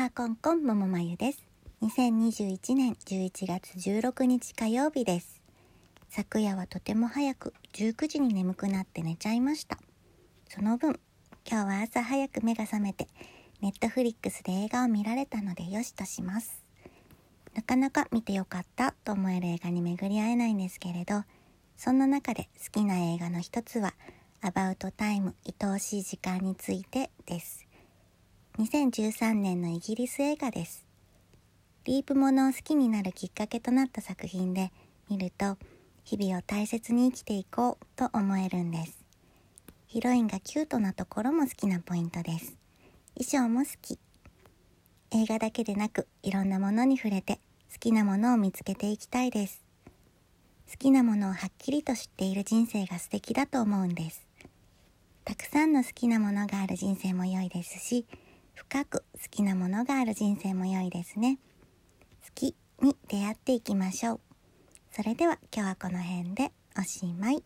[0.00, 1.46] はこんこんももまゆです
[1.82, 5.42] 2021年11月16日火曜日です。
[6.08, 9.76] 昨夜はとても早く19時に眠くなって寝ちゃいました。
[10.48, 10.98] その分
[11.46, 13.08] 今日は朝早く目が覚めて
[13.60, 16.64] ネットフリックスで映画を見られたのでよしとします。
[17.54, 21.24] なかなか見てよかったと思える映画に巡り合えないんですけれど
[21.76, 23.92] そんな中で好きな映画の一つは
[24.40, 27.69] アバウトタイム愛おしい時間についてです。
[28.60, 30.84] 2013年のイギリス映画です。
[31.84, 34.70] リープものを好きになるきっかけとなった作品で
[35.08, 35.56] 見ると
[36.04, 38.98] 日々を大切に生きていこうと思えるんです。
[39.86, 42.54] ヒロインがキュートなところも好きなポイントです。
[43.18, 43.98] 衣装も好き。
[45.10, 47.36] 映画だけでなくいろんなものに触れて
[47.72, 49.64] 好きなものを見つけていきたいです。
[50.70, 54.26] 好きなものをはっきりと知っている人生が素敵だと思うんです。
[55.24, 58.04] たくさんの好きなものがある人生も良いですし、
[58.54, 61.38] 深く好きなものがある人生も良いですね。
[62.24, 64.20] 好きに出会っていきましょう。
[64.92, 67.42] それでは今日はこの辺でおしまい。